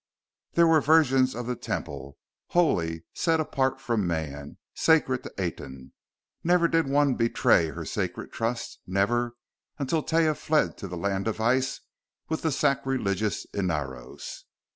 [0.53, 2.17] "There were virgins of the Temple,
[2.47, 5.93] holy, set apart from man, sacred to Aten.
[6.43, 9.35] Never did one betray her sacred trust never,
[9.77, 11.81] until Taia fled to the land of ice
[12.29, 14.45] with the sacrilegious Inaros.